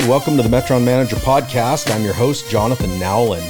[0.00, 1.90] right, welcome to the Metron Manager Podcast.
[1.90, 3.42] I'm your host, Jonathan Nowlin.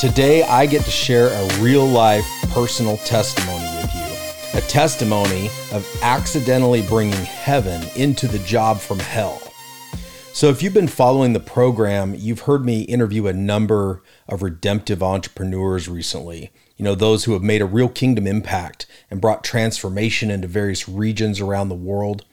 [0.00, 5.86] Today, I get to share a real life personal testimony with you a testimony of
[6.00, 9.42] accidentally bringing heaven into the job from hell.
[10.32, 15.02] So, if you've been following the program, you've heard me interview a number of redemptive
[15.02, 16.50] entrepreneurs recently.
[16.78, 20.88] You know, those who have made a real kingdom impact and brought transformation into various
[20.88, 22.24] regions around the world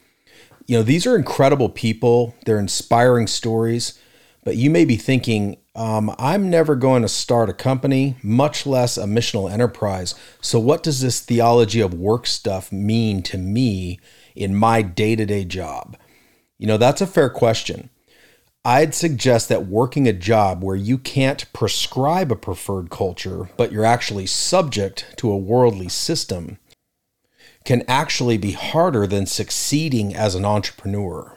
[0.66, 2.34] you know, these are incredible people.
[2.44, 3.98] They're inspiring stories,
[4.44, 8.98] but you may be thinking, um, I'm never going to start a company, much less
[8.98, 10.14] a missional enterprise.
[10.40, 13.98] So, what does this theology of work stuff mean to me
[14.34, 15.96] in my day to day job?
[16.58, 17.88] You know, that's a fair question.
[18.64, 23.84] I'd suggest that working a job where you can't prescribe a preferred culture, but you're
[23.84, 26.58] actually subject to a worldly system
[27.64, 31.36] can actually be harder than succeeding as an entrepreneur.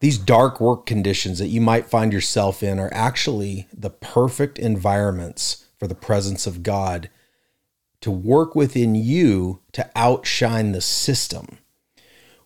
[0.00, 5.66] These dark work conditions that you might find yourself in are actually the perfect environments
[5.78, 7.08] for the presence of God
[8.00, 11.58] to work within you to outshine the system.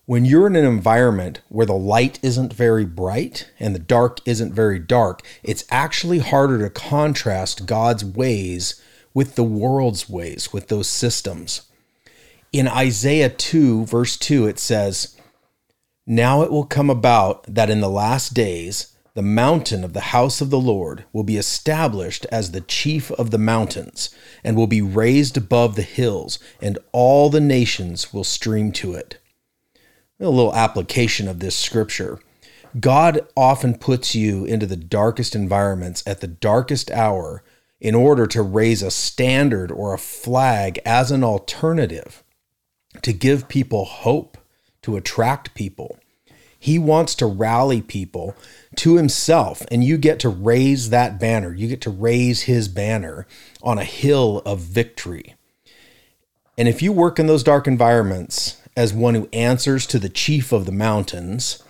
[0.05, 4.53] When you're in an environment where the light isn't very bright and the dark isn't
[4.53, 8.81] very dark, it's actually harder to contrast God's ways
[9.13, 11.66] with the world's ways, with those systems
[12.57, 15.15] in Isaiah 2, verse 2, it says,
[16.05, 20.41] Now it will come about that in the last days the mountain of the house
[20.41, 24.09] of the Lord will be established as the chief of the mountains,
[24.43, 29.17] and will be raised above the hills, and all the nations will stream to it.
[30.19, 32.19] A little application of this scripture.
[32.79, 37.43] God often puts you into the darkest environments at the darkest hour
[37.79, 42.23] in order to raise a standard or a flag as an alternative
[43.01, 44.37] to give people hope,
[44.81, 45.99] to attract people.
[46.59, 48.35] He wants to rally people
[48.77, 51.53] to himself, and you get to raise that banner.
[51.53, 53.27] You get to raise his banner
[53.61, 55.35] on a hill of victory.
[56.57, 60.51] And if you work in those dark environments as one who answers to the chief
[60.51, 61.63] of the mountains,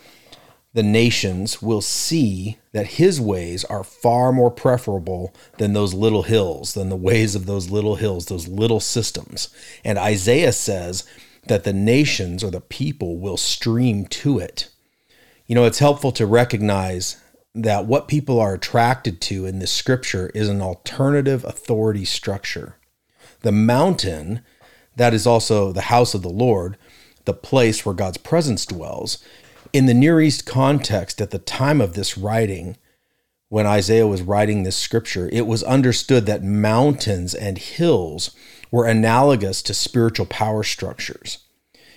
[0.77, 6.75] the nations will see that his ways are far more preferable than those little hills,
[6.75, 9.49] than the ways of those little hills, those little systems.
[9.83, 11.03] And Isaiah says
[11.47, 14.69] that the nations or the people will stream to it.
[15.47, 17.19] You know, it's helpful to recognize
[17.55, 22.75] that what people are attracted to in this scripture is an alternative authority structure.
[23.39, 24.41] The mountain,
[24.95, 26.77] that is also the house of the Lord,
[27.25, 29.17] the place where God's presence dwells,
[29.73, 32.77] in the Near East context at the time of this writing,
[33.49, 38.35] when Isaiah was writing this scripture, it was understood that mountains and hills
[38.71, 41.39] were analogous to spiritual power structures.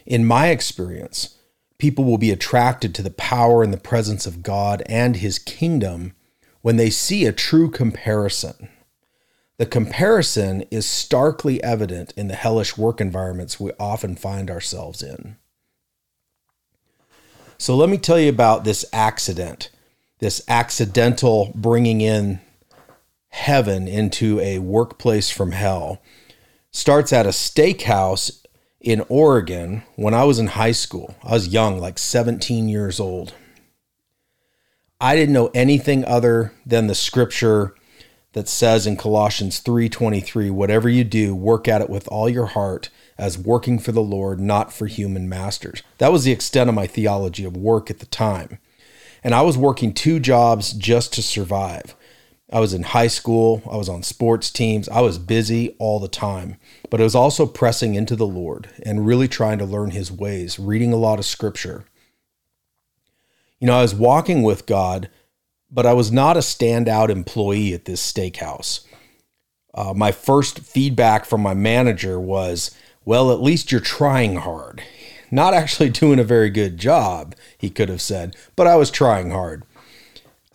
[0.06, 1.36] In my experience,
[1.78, 6.12] people will be attracted to the power and the presence of God and his kingdom
[6.62, 8.69] when they see a true comparison.
[9.56, 15.37] The comparison is starkly evident in the hellish work environments we often find ourselves in.
[17.60, 19.69] So let me tell you about this accident,
[20.19, 22.41] this accidental bringing in
[23.28, 26.00] heaven into a workplace from hell.
[26.70, 28.47] Starts at a steakhouse
[28.81, 31.15] in Oregon when I was in high school.
[31.22, 33.34] I was young, like 17 years old.
[34.99, 37.75] I didn't know anything other than the scripture
[38.32, 42.88] that says in Colossians 3:23, whatever you do, work at it with all your heart
[43.20, 45.82] as working for the Lord, not for human masters.
[45.99, 48.58] That was the extent of my theology of work at the time.
[49.22, 51.94] And I was working two jobs just to survive.
[52.50, 56.08] I was in high school, I was on sports teams, I was busy all the
[56.08, 56.56] time,
[56.88, 60.58] but I was also pressing into the Lord and really trying to learn his ways,
[60.58, 61.84] reading a lot of scripture.
[63.61, 65.11] You know, I was walking with God,
[65.70, 68.81] but I was not a standout employee at this steakhouse.
[69.75, 72.75] Uh, my first feedback from my manager was,
[73.05, 74.82] well, at least you're trying hard.
[75.31, 79.31] Not actually doing a very good job, he could have said, but I was trying
[79.31, 79.64] hard.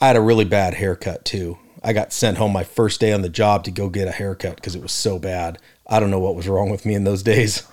[0.02, 1.58] I had a really bad haircut too.
[1.84, 4.56] I got sent home my first day on the job to go get a haircut
[4.56, 5.60] because it was so bad.
[5.88, 7.64] I don't know what was wrong with me in those days.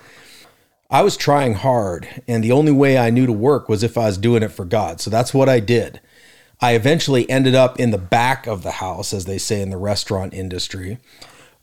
[0.89, 4.05] I was trying hard, and the only way I knew to work was if I
[4.05, 5.01] was doing it for God.
[5.01, 5.99] So that's what I did.
[6.61, 9.77] I eventually ended up in the back of the house, as they say in the
[9.77, 10.99] restaurant industry,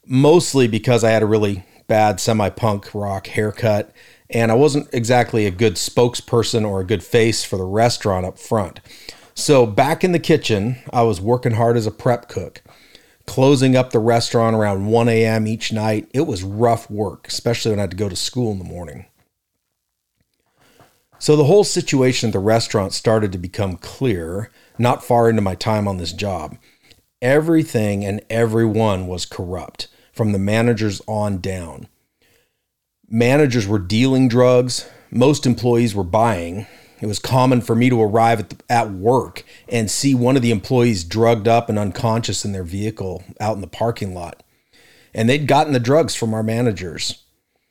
[0.04, 3.92] mostly because I had a really bad semi punk rock haircut,
[4.30, 8.38] and I wasn't exactly a good spokesperson or a good face for the restaurant up
[8.38, 8.78] front.
[9.34, 12.62] So, back in the kitchen, I was working hard as a prep cook,
[13.26, 15.48] closing up the restaurant around 1 a.m.
[15.48, 16.08] each night.
[16.14, 19.06] It was rough work, especially when I had to go to school in the morning.
[21.18, 25.56] So, the whole situation at the restaurant started to become clear not far into my
[25.56, 26.56] time on this job.
[27.20, 29.88] Everything and everyone was corrupt,
[30.20, 31.88] from the managers on down.
[33.08, 36.66] Managers were dealing drugs, most employees were buying,
[37.00, 40.42] it was common for me to arrive at, the, at work and see one of
[40.42, 44.42] the employees drugged up and unconscious in their vehicle out in the parking lot.
[45.14, 47.24] And they'd gotten the drugs from our managers.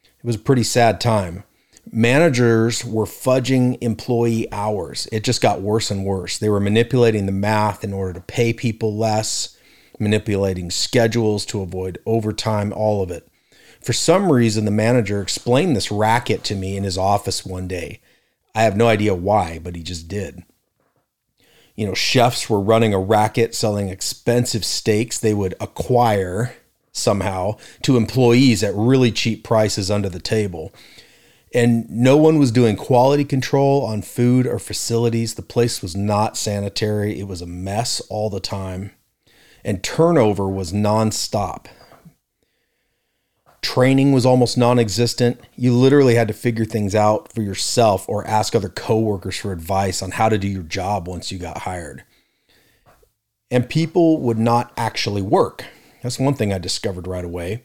[0.03, 1.43] It was a pretty sad time.
[1.91, 5.07] Managers were fudging employee hours.
[5.11, 6.39] It just got worse and worse.
[6.39, 9.55] They were manipulating the math in order to pay people less,
[9.99, 13.27] manipulating schedules to avoid overtime, all of it.
[13.81, 18.01] For some reason, the manager explained this racket to me in his office one day.
[18.53, 20.43] I have no idea why, but he just did.
[21.75, 26.53] You know, chefs were running a racket selling expensive steaks they would acquire
[26.91, 30.73] somehow to employees at really cheap prices under the table.
[31.53, 35.35] And no one was doing quality control on food or facilities.
[35.35, 37.19] The place was not sanitary.
[37.19, 38.91] It was a mess all the time.
[39.69, 41.67] And turnover was nonstop.
[43.61, 45.39] Training was almost non existent.
[45.55, 50.01] You literally had to figure things out for yourself or ask other coworkers for advice
[50.01, 52.03] on how to do your job once you got hired.
[53.51, 55.65] And people would not actually work.
[56.01, 57.61] That's one thing I discovered right away.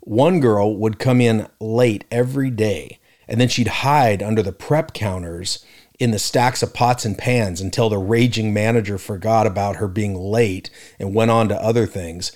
[0.00, 2.98] One girl would come in late every day,
[3.28, 5.64] and then she'd hide under the prep counters
[5.98, 10.14] in the stacks of pots and pans until the raging manager forgot about her being
[10.14, 12.32] late and went on to other things.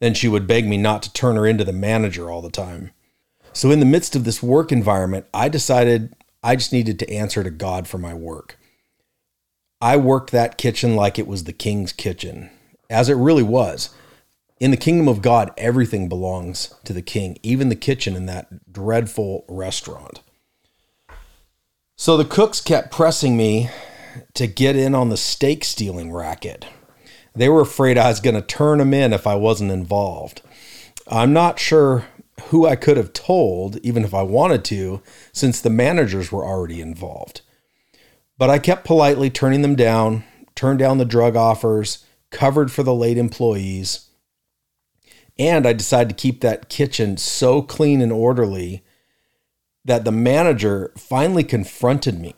[0.00, 2.90] Then she would beg me not to turn her into the manager all the time.
[3.52, 7.42] So, in the midst of this work environment, I decided I just needed to answer
[7.42, 8.58] to God for my work.
[9.80, 12.50] I worked that kitchen like it was the king's kitchen,
[12.88, 13.90] as it really was.
[14.58, 18.72] In the kingdom of God, everything belongs to the king, even the kitchen in that
[18.72, 20.20] dreadful restaurant.
[21.98, 23.70] So the cooks kept pressing me
[24.34, 26.66] to get in on the steak stealing racket.
[27.34, 30.42] They were afraid I was going to turn them in if I wasn't involved.
[31.08, 32.04] I'm not sure
[32.48, 35.02] who I could have told, even if I wanted to,
[35.32, 37.40] since the managers were already involved.
[38.36, 42.94] But I kept politely turning them down, turned down the drug offers, covered for the
[42.94, 44.10] late employees.
[45.38, 48.84] And I decided to keep that kitchen so clean and orderly
[49.86, 52.34] that the manager finally confronted me.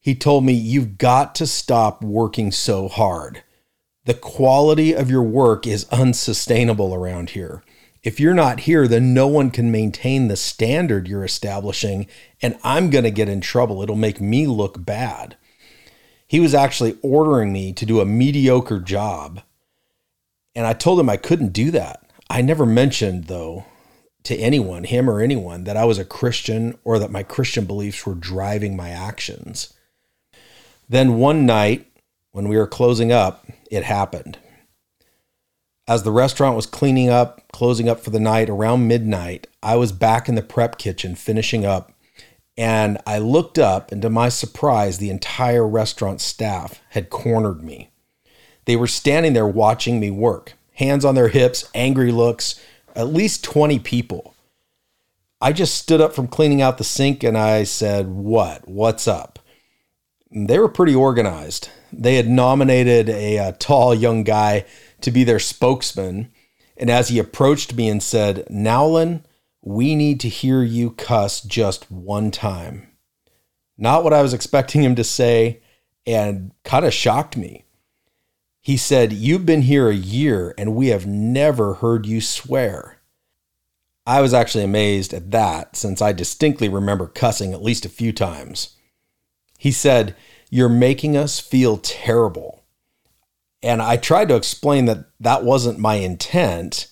[0.00, 3.42] He told me, You've got to stop working so hard
[4.04, 7.62] the quality of your work is unsustainable around here.
[8.02, 12.08] If you're not here, then no one can maintain the standard you're establishing,
[12.40, 13.80] and I'm going to get in trouble.
[13.80, 15.36] It'll make me look bad.
[16.26, 19.42] He was actually ordering me to do a mediocre job,
[20.54, 22.10] and I told him I couldn't do that.
[22.28, 23.66] I never mentioned, though,
[24.24, 28.06] to anyone, him or anyone, that I was a Christian or that my Christian beliefs
[28.06, 29.74] were driving my actions.
[30.88, 31.86] Then one night,
[32.32, 34.38] when we were closing up, it happened.
[35.88, 39.92] As the restaurant was cleaning up, closing up for the night around midnight, I was
[39.92, 41.92] back in the prep kitchen finishing up,
[42.56, 47.90] and I looked up, and to my surprise, the entire restaurant staff had cornered me.
[48.64, 52.60] They were standing there watching me work, hands on their hips, angry looks,
[52.94, 54.34] at least 20 people.
[55.40, 58.68] I just stood up from cleaning out the sink and I said, What?
[58.68, 59.38] What's up?
[60.30, 64.64] And they were pretty organized they had nominated a, a, tall young guy
[65.02, 66.32] to be their spokesman.
[66.76, 69.24] And as he approached me and said, Nowlin,
[69.60, 72.88] we need to hear you cuss just one time.
[73.76, 75.60] Not what I was expecting him to say,
[76.06, 77.64] and kind of shocked me.
[78.62, 82.98] He said, You've been here a year and we have never heard you swear.
[84.06, 88.12] I was actually amazed at that since I distinctly remember cussing at least a few
[88.12, 88.76] times.
[89.58, 90.16] He said,
[90.52, 92.62] you're making us feel terrible.
[93.62, 96.88] And I tried to explain that that wasn't my intent,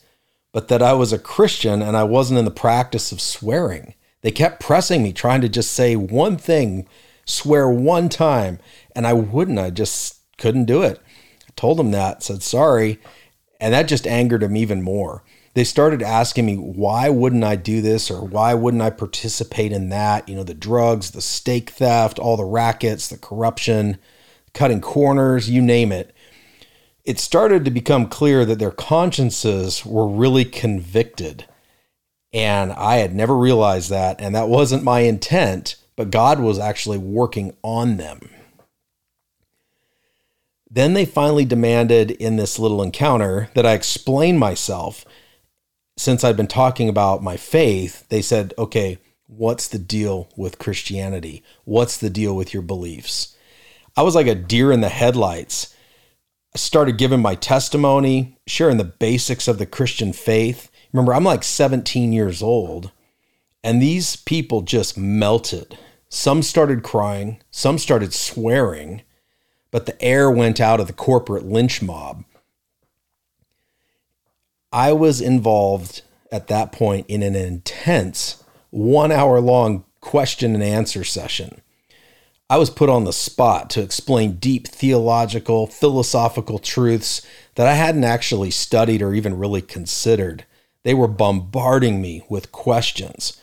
[0.51, 3.93] but that I was a Christian and I wasn't in the practice of swearing.
[4.23, 6.89] They kept pressing me, trying to just say one thing,
[7.27, 8.61] swear one time,
[8.97, 9.59] and I wouldn't.
[9.59, 11.03] I just couldn't do it.
[11.61, 12.99] Told them that, said sorry.
[13.61, 15.23] And that just angered him even more.
[15.53, 19.91] They started asking me, why wouldn't I do this or why wouldn't I participate in
[19.91, 20.27] that?
[20.27, 23.99] You know, the drugs, the steak theft, all the rackets, the corruption,
[24.55, 26.15] cutting corners, you name it.
[27.05, 31.45] It started to become clear that their consciences were really convicted.
[32.33, 34.19] And I had never realized that.
[34.19, 38.31] And that wasn't my intent, but God was actually working on them.
[40.71, 45.05] Then they finally demanded in this little encounter that I explain myself.
[45.97, 51.43] Since I'd been talking about my faith, they said, okay, what's the deal with Christianity?
[51.65, 53.37] What's the deal with your beliefs?
[53.97, 55.75] I was like a deer in the headlights.
[56.55, 60.71] I started giving my testimony, sharing the basics of the Christian faith.
[60.93, 62.93] Remember, I'm like 17 years old,
[63.65, 65.77] and these people just melted.
[66.09, 69.03] Some started crying, some started swearing
[69.71, 72.25] but the air went out of the corporate lynch mob.
[74.73, 81.05] I was involved at that point in an intense one hour long question and answer
[81.05, 81.61] session.
[82.49, 87.23] I was put on the spot to explain deep theological, philosophical truths
[87.55, 90.45] that I hadn't actually studied or even really considered.
[90.83, 93.41] They were bombarding me with questions.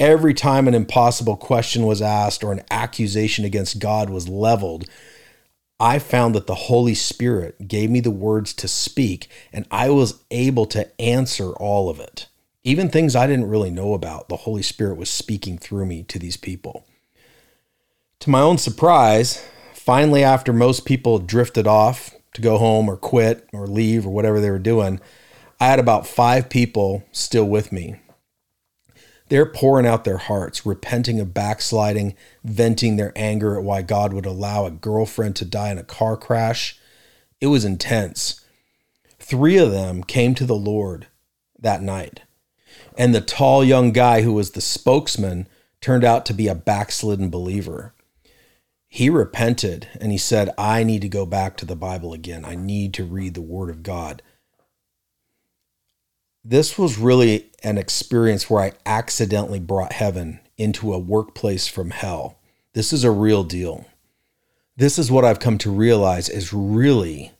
[0.00, 4.88] Every time an impossible question was asked or an accusation against God was leveled,
[5.82, 10.22] I found that the Holy Spirit gave me the words to speak, and I was
[10.30, 12.28] able to answer all of it.
[12.62, 16.20] Even things I didn't really know about, the Holy Spirit was speaking through me to
[16.20, 16.86] these people.
[18.20, 23.48] To my own surprise, finally, after most people drifted off to go home or quit
[23.52, 25.00] or leave or whatever they were doing,
[25.58, 27.96] I had about five people still with me
[29.32, 34.26] they're pouring out their hearts, repenting of backsliding, venting their anger at why God would
[34.26, 36.78] allow a girlfriend to die in a car crash.
[37.40, 38.44] It was intense.
[39.18, 41.06] Three of them came to the Lord
[41.58, 42.20] that night.
[42.98, 45.48] And the tall young guy who was the spokesman
[45.80, 47.94] turned out to be a backslidden believer.
[48.86, 52.44] He repented and he said, I need to go back to the Bible again.
[52.44, 54.20] I need to read the Word of God
[56.44, 62.38] this was really an experience where I accidentally brought heaven into a workplace from hell.
[62.72, 63.86] This is a real deal.
[64.76, 67.32] This is what I've come to realize is really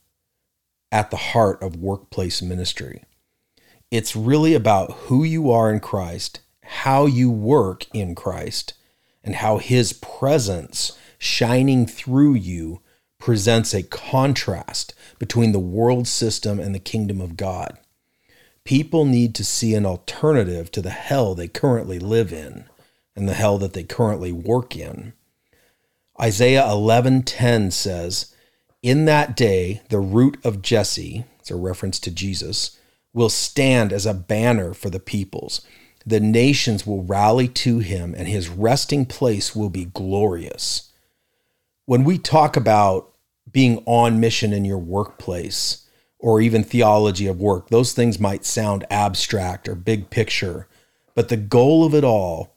[0.92, 3.02] at the heart of workplace ministry.
[3.90, 8.74] It's really about who you are in Christ, how you work in Christ,
[9.24, 12.82] and how his presence shining through you
[13.18, 17.78] presents a contrast between the world system and the kingdom of God.
[18.64, 22.64] People need to see an alternative to the hell they currently live in
[23.16, 25.12] and the hell that they currently work in.
[26.20, 28.26] Isaiah 11:10 says,
[28.82, 32.78] "In that day the root of Jesse, it's a reference to Jesus,
[33.12, 35.62] will stand as a banner for the peoples.
[36.06, 40.90] The nations will rally to him and his resting place will be glorious."
[41.84, 43.12] When we talk about
[43.50, 45.78] being on mission in your workplace,
[46.22, 47.68] or even theology of work.
[47.68, 50.68] Those things might sound abstract or big picture,
[51.14, 52.54] but the goal of it all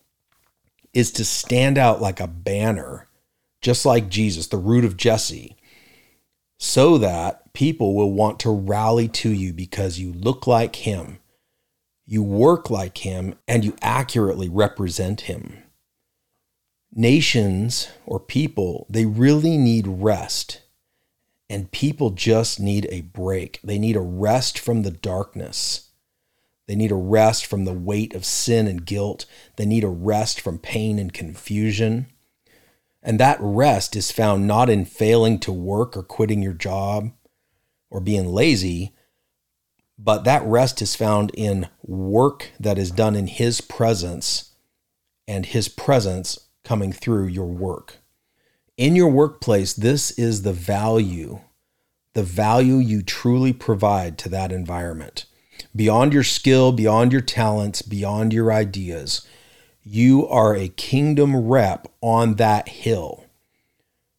[0.94, 3.08] is to stand out like a banner,
[3.62, 5.58] just like Jesus, the root of Jesse,
[6.60, 11.18] so that people will want to rally to you because you look like him,
[12.06, 15.64] you work like him, and you accurately represent him.
[16.94, 20.62] Nations or people, they really need rest
[21.50, 23.60] and people just need a break.
[23.64, 25.90] They need a rest from the darkness.
[26.68, 29.26] They need a rest from the weight of sin and guilt.
[29.56, 32.08] They need a rest from pain and confusion.
[33.04, 37.12] And that rest is found not in failing to work or quitting your job
[37.92, 38.96] or being lazy,
[40.00, 44.56] but that rest is found in work that is done in His presence
[45.28, 48.00] and His presence coming through your work
[48.78, 51.40] in your workplace, this is the value,
[52.14, 55.26] the value you truly provide to that environment.
[55.76, 59.26] Beyond your skill, beyond your talents, beyond your ideas,
[59.84, 63.26] you are a kingdom rep on that hill.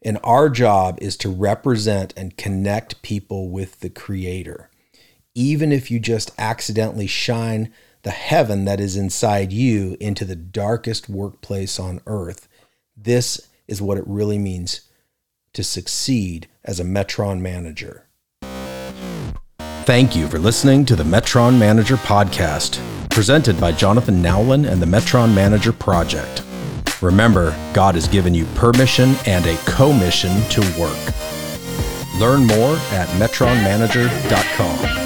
[0.03, 4.71] And our job is to represent and connect people with the Creator.
[5.35, 7.73] Even if you just accidentally shine
[8.03, 12.49] the heaven that is inside you into the darkest workplace on earth,
[12.97, 14.83] this is what it really means
[15.53, 18.07] to succeed as a Metron manager.
[19.85, 24.87] Thank you for listening to the Metron Manager Podcast, presented by Jonathan Nowlin and the
[24.87, 26.43] Metron Manager Project.
[27.01, 30.99] Remember, God has given you permission and a commission to work.
[32.19, 35.06] Learn more at metronmanager.com.